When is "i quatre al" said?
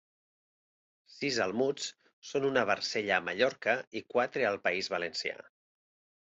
4.01-4.61